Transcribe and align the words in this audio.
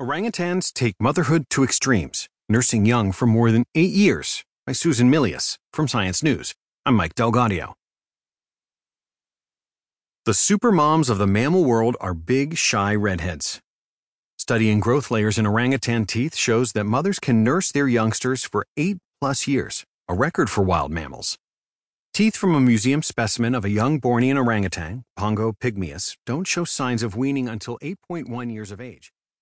Orangutans 0.00 0.72
take 0.72 0.96
motherhood 0.98 1.48
to 1.50 1.62
extremes, 1.62 2.28
nursing 2.48 2.84
young 2.84 3.12
for 3.12 3.26
more 3.26 3.52
than 3.52 3.64
eight 3.76 3.92
years. 3.92 4.42
By 4.66 4.72
Susan 4.72 5.08
Milius 5.08 5.56
from 5.72 5.86
Science 5.86 6.20
News. 6.20 6.52
I'm 6.84 6.96
Mike 6.96 7.14
DelGaudio. 7.14 7.74
The 10.24 10.32
supermoms 10.32 11.08
of 11.08 11.18
the 11.18 11.28
mammal 11.28 11.64
world 11.64 11.96
are 12.00 12.12
big, 12.12 12.56
shy 12.56 12.92
redheads. 12.92 13.60
Studying 14.36 14.80
growth 14.80 15.12
layers 15.12 15.38
in 15.38 15.46
orangutan 15.46 16.06
teeth 16.06 16.34
shows 16.34 16.72
that 16.72 16.84
mothers 16.84 17.20
can 17.20 17.44
nurse 17.44 17.70
their 17.70 17.86
youngsters 17.86 18.44
for 18.44 18.66
eight 18.76 18.98
plus 19.20 19.46
years, 19.46 19.84
a 20.08 20.14
record 20.14 20.50
for 20.50 20.64
wild 20.64 20.90
mammals. 20.90 21.38
Teeth 22.12 22.34
from 22.34 22.56
a 22.56 22.60
museum 22.60 23.00
specimen 23.00 23.54
of 23.54 23.64
a 23.64 23.70
young 23.70 24.00
Bornean 24.00 24.44
orangutan, 24.44 25.04
Pongo 25.16 25.52
pygmaeus, 25.52 26.16
don't 26.26 26.48
show 26.48 26.64
signs 26.64 27.04
of 27.04 27.14
weaning 27.14 27.48
until 27.48 27.78
8.1 27.78 28.52
years 28.52 28.72
of 28.72 28.80
age. 28.80 29.12